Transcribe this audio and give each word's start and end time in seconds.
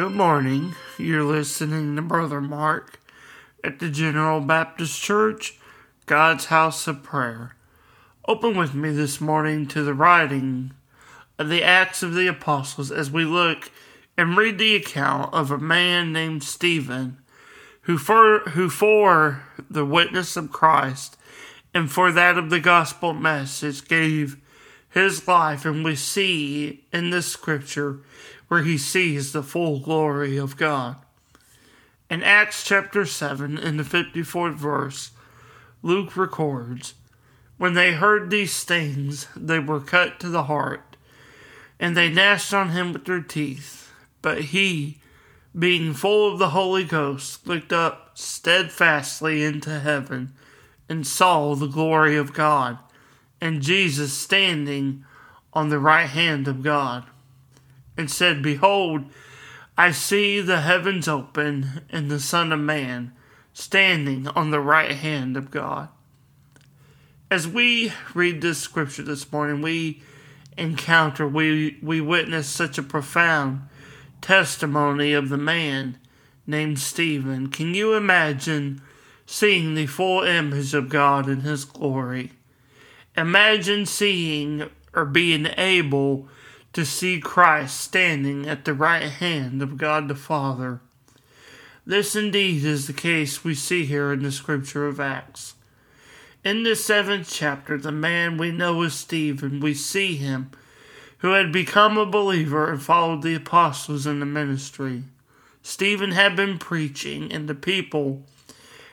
Good 0.00 0.12
morning. 0.12 0.76
You're 0.96 1.24
listening 1.24 1.94
to 1.96 2.00
Brother 2.00 2.40
Mark 2.40 2.98
at 3.62 3.80
the 3.80 3.90
General 3.90 4.40
Baptist 4.40 4.98
Church, 4.98 5.58
God's 6.06 6.46
House 6.46 6.86
of 6.86 7.02
Prayer. 7.02 7.54
Open 8.26 8.56
with 8.56 8.72
me 8.74 8.92
this 8.92 9.20
morning 9.20 9.66
to 9.66 9.82
the 9.82 9.92
writing 9.92 10.72
of 11.38 11.50
the 11.50 11.62
Acts 11.62 12.02
of 12.02 12.14
the 12.14 12.26
Apostles 12.26 12.90
as 12.90 13.10
we 13.10 13.26
look 13.26 13.70
and 14.16 14.38
read 14.38 14.56
the 14.56 14.74
account 14.74 15.34
of 15.34 15.50
a 15.50 15.58
man 15.58 16.14
named 16.14 16.44
Stephen 16.44 17.18
who 17.82 17.98
for, 17.98 18.38
who 18.38 18.70
for 18.70 19.42
the 19.68 19.84
witness 19.84 20.34
of 20.34 20.50
Christ 20.50 21.18
and 21.74 21.92
for 21.92 22.10
that 22.10 22.38
of 22.38 22.48
the 22.48 22.60
gospel 22.60 23.12
message 23.12 23.86
gave 23.86 24.38
his 24.90 25.26
life, 25.26 25.64
and 25.64 25.84
we 25.84 25.96
see 25.96 26.84
in 26.92 27.10
this 27.10 27.28
scripture 27.28 28.00
where 28.48 28.62
he 28.62 28.76
sees 28.76 29.32
the 29.32 29.42
full 29.42 29.78
glory 29.78 30.36
of 30.36 30.56
God. 30.56 30.96
In 32.10 32.24
Acts 32.24 32.64
chapter 32.64 33.06
7, 33.06 33.56
in 33.56 33.76
the 33.76 33.84
54th 33.84 34.56
verse, 34.56 35.12
Luke 35.82 36.16
records, 36.16 36.94
When 37.56 37.74
they 37.74 37.92
heard 37.92 38.30
these 38.30 38.64
things, 38.64 39.28
they 39.36 39.60
were 39.60 39.80
cut 39.80 40.18
to 40.20 40.28
the 40.28 40.44
heart, 40.44 40.96
and 41.78 41.96
they 41.96 42.10
gnashed 42.10 42.52
on 42.52 42.70
him 42.70 42.92
with 42.92 43.04
their 43.04 43.22
teeth. 43.22 43.92
But 44.22 44.46
he, 44.46 44.98
being 45.56 45.94
full 45.94 46.32
of 46.32 46.40
the 46.40 46.50
Holy 46.50 46.84
Ghost, 46.84 47.46
looked 47.46 47.72
up 47.72 48.18
steadfastly 48.18 49.44
into 49.44 49.78
heaven 49.78 50.32
and 50.88 51.06
saw 51.06 51.54
the 51.54 51.68
glory 51.68 52.16
of 52.16 52.32
God, 52.32 52.78
and 53.40 53.62
Jesus 53.62 54.12
standing 54.12 55.04
on 55.52 55.68
the 55.68 55.78
right 55.78 56.08
hand 56.08 56.46
of 56.46 56.62
God, 56.62 57.04
and 57.96 58.10
said, 58.10 58.42
Behold, 58.42 59.04
I 59.76 59.90
see 59.90 60.40
the 60.40 60.60
heavens 60.60 61.08
open, 61.08 61.82
and 61.90 62.10
the 62.10 62.20
Son 62.20 62.52
of 62.52 62.60
Man 62.60 63.12
standing 63.52 64.28
on 64.28 64.50
the 64.50 64.60
right 64.60 64.92
hand 64.92 65.36
of 65.36 65.50
God. 65.50 65.88
As 67.30 67.46
we 67.46 67.92
read 68.14 68.40
this 68.40 68.58
scripture 68.58 69.02
this 69.02 69.30
morning, 69.32 69.62
we 69.62 70.02
encounter, 70.56 71.26
we, 71.26 71.78
we 71.82 72.00
witness 72.00 72.48
such 72.48 72.78
a 72.78 72.82
profound 72.82 73.62
testimony 74.20 75.12
of 75.12 75.28
the 75.28 75.38
man 75.38 75.98
named 76.46 76.78
Stephen. 76.78 77.48
Can 77.48 77.74
you 77.74 77.94
imagine 77.94 78.82
seeing 79.30 79.74
the 79.74 79.86
full 79.86 80.24
image 80.24 80.74
of 80.74 80.88
God 80.88 81.28
in 81.28 81.42
His 81.42 81.64
glory. 81.64 82.32
Imagine 83.20 83.84
seeing 83.84 84.70
or 84.94 85.04
being 85.04 85.46
able 85.58 86.26
to 86.72 86.86
see 86.86 87.20
Christ 87.20 87.78
standing 87.78 88.48
at 88.48 88.64
the 88.64 88.72
right 88.72 89.10
hand 89.10 89.60
of 89.60 89.76
God 89.76 90.08
the 90.08 90.14
Father. 90.14 90.80
This 91.84 92.16
indeed 92.16 92.64
is 92.64 92.86
the 92.86 92.94
case 92.94 93.44
we 93.44 93.54
see 93.54 93.84
here 93.84 94.10
in 94.10 94.22
the 94.22 94.32
scripture 94.32 94.86
of 94.86 94.98
Acts. 94.98 95.54
In 96.44 96.62
the 96.62 96.74
seventh 96.74 97.30
chapter, 97.30 97.76
the 97.76 97.92
man 97.92 98.38
we 98.38 98.52
know 98.52 98.80
as 98.80 98.94
Stephen, 98.94 99.60
we 99.60 99.74
see 99.74 100.16
him 100.16 100.50
who 101.18 101.32
had 101.32 101.52
become 101.52 101.98
a 101.98 102.06
believer 102.06 102.70
and 102.70 102.82
followed 102.82 103.20
the 103.20 103.34
apostles 103.34 104.06
in 104.06 104.20
the 104.20 104.26
ministry. 104.26 105.02
Stephen 105.62 106.12
had 106.12 106.34
been 106.36 106.58
preaching, 106.58 107.30
and 107.30 107.50
the 107.50 107.54
people 107.54 108.22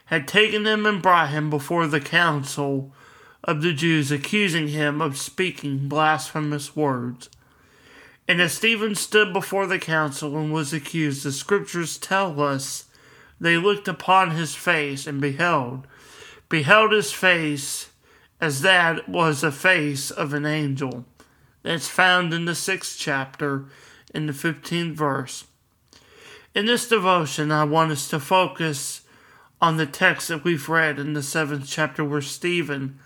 had 0.08 0.28
taken 0.28 0.67
him 0.67 0.86
and 0.86 1.02
brought 1.02 1.30
him 1.30 1.50
before 1.50 1.88
the 1.88 2.02
council 2.02 2.91
of 3.44 3.62
the 3.62 3.74
Jews, 3.74 4.12
accusing 4.12 4.70
him 4.70 5.02
of 5.02 5.18
speaking 5.18 5.88
blasphemous 5.88 6.75
words. 6.75 7.30
And 8.28 8.42
as 8.42 8.53
Stephen 8.53 8.96
stood 8.96 9.31
before 9.31 9.68
the 9.68 9.80
council 9.80 10.38
and 10.38 10.52
was 10.52 10.74
accused, 10.74 11.24
the 11.24 11.31
scriptures 11.31 11.98
tell 11.98 12.42
us 12.42 12.86
they 13.40 13.58
looked 13.58 13.88
upon 13.88 14.31
his 14.31 14.56
face 14.56 15.08
and 15.08 15.22
beheld, 15.22 15.88
beheld 16.50 16.92
his 16.92 17.14
face 17.14 17.92
as 18.42 18.62
that 18.62 19.08
was 19.08 19.42
the 19.42 19.52
face 19.52 20.12
of 20.12 20.34
an 20.34 20.46
angel. 20.46 21.06
That's 21.64 21.88
found 21.88 22.34
in 22.34 22.46
the 22.46 22.56
sixth 22.56 22.98
chapter, 23.00 23.66
in 24.14 24.28
the 24.28 24.34
fifteenth 24.34 24.98
verse. 24.98 25.46
In 26.54 26.66
this 26.66 26.88
devotion, 26.90 27.52
I 27.52 27.64
want 27.66 27.92
us 27.92 28.09
to 28.09 28.19
focus 28.19 29.02
on 29.62 29.78
the 29.78 29.86
text 29.86 30.28
that 30.28 30.44
we've 30.44 30.69
read 30.69 31.00
in 31.00 31.14
the 31.14 31.24
seventh 31.24 31.68
chapter 31.68 32.04
where 32.04 32.22
Stephen 32.22 33.00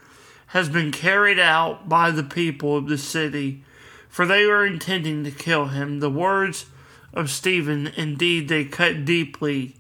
has 0.51 0.67
been 0.67 0.91
carried 0.91 1.39
out 1.39 1.88
by 1.88 2.12
the 2.12 2.23
people 2.23 2.75
of 2.75 2.88
the 2.88 2.97
city, 2.97 3.63
for 4.09 4.25
they 4.25 4.45
were 4.45 4.66
intending 4.66 5.23
to 5.23 5.31
kill 5.31 5.67
him. 5.67 6.01
The 6.01 6.09
words 6.09 6.66
of 7.13 7.29
Stephen, 7.29 7.88
indeed, 7.88 8.50
they 8.50 8.66
cut 8.66 9.06
deeply 9.06 9.75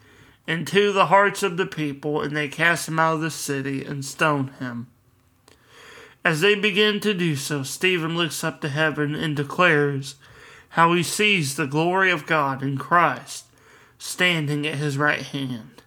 into 0.47 0.93
the 0.93 1.07
hearts 1.07 1.43
of 1.43 1.57
the 1.57 1.65
people, 1.65 2.21
and 2.21 2.35
they 2.35 2.47
cast 2.47 2.87
him 2.87 2.99
out 2.99 3.15
of 3.15 3.21
the 3.21 3.31
city 3.31 3.83
and 3.83 4.05
stoned 4.05 4.51
him. 4.59 4.87
As 6.23 6.39
they 6.39 6.55
begin 6.55 7.01
to 7.01 7.13
do 7.13 7.35
so, 7.35 7.63
Stephen 7.63 8.15
looks 8.15 8.41
up 8.41 8.61
to 8.61 8.69
heaven 8.69 9.13
and 9.13 9.35
declares 9.35 10.15
how 10.69 10.93
he 10.93 11.03
sees 11.03 11.55
the 11.57 11.67
glory 11.67 12.11
of 12.11 12.25
God 12.25 12.63
in 12.63 12.77
Christ 12.77 13.43
standing 13.97 14.65
at 14.65 14.75
his 14.75 14.97
right 14.97 15.21
hand. 15.21 15.81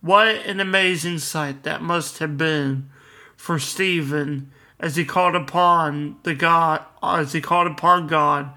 What 0.00 0.28
an 0.28 0.60
amazing 0.60 1.18
sight 1.18 1.62
that 1.64 1.82
must 1.82 2.18
have 2.18 2.38
been 2.38 2.88
for 3.36 3.58
Stephen 3.58 4.50
as 4.78 4.96
he 4.96 5.04
called 5.04 5.34
upon 5.34 6.16
the 6.22 6.34
God 6.34 6.84
as 7.02 7.32
he 7.32 7.40
called 7.40 7.66
upon 7.66 8.06
God 8.06 8.50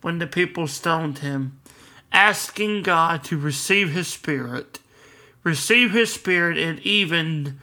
when 0.00 0.18
the 0.18 0.26
people 0.26 0.66
stoned 0.66 1.18
him, 1.18 1.58
asking 2.12 2.82
God 2.82 3.24
to 3.24 3.36
receive 3.36 3.90
his 3.90 4.08
spirit, 4.08 4.78
receive 5.42 5.92
his 5.92 6.12
spirit 6.12 6.56
and 6.56 6.78
even 6.80 7.60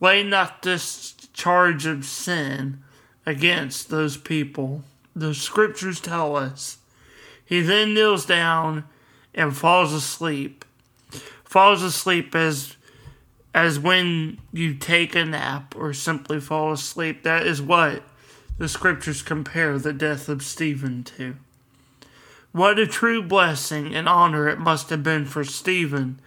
lay 0.00 0.22
not 0.22 0.62
this 0.62 1.12
charge 1.32 1.86
of 1.86 2.04
sin 2.04 2.82
against 3.24 3.88
those 3.88 4.16
people. 4.16 4.82
The 5.14 5.34
scriptures 5.34 6.00
tell 6.00 6.36
us. 6.36 6.78
He 7.44 7.60
then 7.60 7.94
kneels 7.94 8.26
down 8.26 8.84
and 9.34 9.56
falls 9.56 9.92
asleep 9.92 10.64
falls 11.50 11.82
asleep 11.82 12.32
as 12.36 12.76
as 13.54 13.78
when 13.78 14.38
you 14.52 14.74
take 14.74 15.14
a 15.14 15.24
nap 15.24 15.74
or 15.76 15.92
simply 15.92 16.40
fall 16.40 16.72
asleep. 16.72 17.22
That 17.22 17.46
is 17.46 17.60
what 17.60 18.02
the 18.58 18.68
scriptures 18.68 19.22
compare 19.22 19.78
the 19.78 19.92
death 19.92 20.28
of 20.28 20.42
Stephen 20.42 21.02
to. 21.04 21.36
What 22.52 22.78
a 22.78 22.86
true 22.86 23.22
blessing 23.22 23.94
and 23.94 24.08
honor 24.08 24.48
it 24.48 24.58
must 24.58 24.90
have 24.90 25.02
been 25.02 25.24
for 25.24 25.44
Stephen 25.44 26.20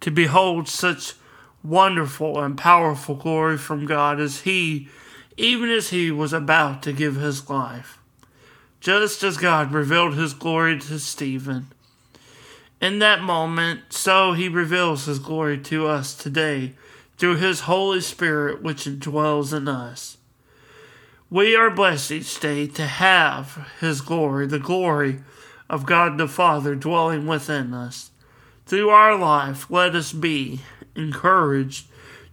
to 0.00 0.10
behold 0.10 0.68
such 0.68 1.14
wonderful 1.62 2.40
and 2.40 2.56
powerful 2.56 3.14
glory 3.14 3.58
from 3.58 3.86
God 3.86 4.20
as 4.20 4.40
he, 4.40 4.88
even 5.36 5.70
as 5.70 5.90
he 5.90 6.10
was 6.10 6.32
about 6.32 6.82
to 6.82 6.92
give 6.92 7.16
his 7.16 7.48
life. 7.50 7.98
Just 8.80 9.22
as 9.22 9.36
God 9.36 9.72
revealed 9.72 10.14
his 10.14 10.34
glory 10.34 10.78
to 10.80 10.98
Stephen, 10.98 11.68
in 12.80 12.98
that 13.00 13.22
moment, 13.22 13.92
so 13.92 14.32
he 14.32 14.48
reveals 14.48 15.06
his 15.06 15.18
glory 15.18 15.58
to 15.58 15.86
us 15.86 16.14
today 16.14 16.74
through 17.16 17.36
his 17.36 17.60
Holy 17.60 18.00
Spirit 18.00 18.62
which 18.62 19.00
dwells 19.00 19.52
in 19.52 19.66
us. 19.66 20.18
We 21.30 21.54
are 21.56 21.70
blessed 21.70 22.12
each 22.12 22.40
day 22.40 22.66
to 22.68 22.86
have 22.86 23.68
his 23.80 24.00
glory, 24.00 24.46
the 24.46 24.58
glory 24.58 25.20
of 25.68 25.84
God 25.84 26.16
the 26.16 26.28
Father 26.28 26.74
dwelling 26.74 27.26
within 27.26 27.74
us. 27.74 28.10
Through 28.66 28.90
our 28.90 29.16
life, 29.16 29.70
let 29.70 29.94
us 29.94 30.12
be 30.12 30.60
encouraged 30.94 31.86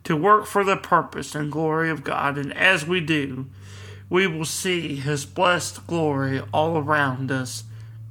to 0.03 0.15
work 0.15 0.45
for 0.45 0.63
the 0.63 0.77
purpose 0.77 1.33
and 1.33 1.51
glory 1.51 1.89
of 1.89 2.03
God, 2.03 2.37
and 2.37 2.53
as 2.53 2.85
we 2.85 3.01
do, 3.01 3.47
we 4.09 4.27
will 4.27 4.45
see 4.45 4.95
his 4.95 5.25
blessed 5.25 5.87
glory 5.87 6.41
all 6.53 6.77
around 6.77 7.31
us 7.31 7.63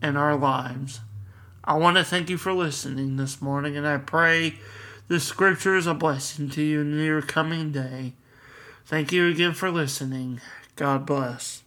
in 0.02 0.16
our 0.16 0.36
lives. 0.36 1.00
I 1.66 1.74
want 1.74 1.96
to 1.96 2.04
thank 2.04 2.28
you 2.28 2.36
for 2.36 2.52
listening 2.52 3.16
this 3.16 3.40
morning, 3.40 3.74
and 3.74 3.86
I 3.86 3.96
pray 3.96 4.56
the 5.08 5.18
scripture 5.18 5.76
is 5.76 5.86
a 5.86 5.94
blessing 5.94 6.50
to 6.50 6.62
you 6.62 6.82
in 6.82 6.98
your 6.98 7.22
coming 7.22 7.72
day. 7.72 8.12
Thank 8.84 9.12
you 9.12 9.26
again 9.28 9.54
for 9.54 9.70
listening. 9.70 10.42
God 10.76 11.06
bless. 11.06 11.63